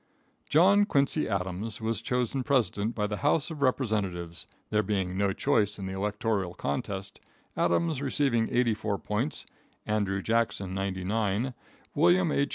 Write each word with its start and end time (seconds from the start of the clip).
John 0.49 0.85
Quincy 0.85 1.29
Adams 1.29 1.79
was 1.79 2.01
chosen 2.01 2.41
president 2.41 2.95
by 2.95 3.05
the 3.05 3.17
House 3.17 3.51
of 3.51 3.61
Representatives, 3.61 4.47
there 4.71 4.81
being 4.81 5.15
no 5.15 5.31
choice 5.31 5.77
in 5.77 5.85
the 5.85 5.93
electoral 5.93 6.55
contest, 6.55 7.19
Adams 7.55 8.01
receiving 8.01 8.49
84 8.51 8.97
votes, 8.97 9.45
Andrew 9.85 10.23
Jackson 10.23 10.73
99, 10.73 11.53
William 11.93 12.31
H. 12.31 12.49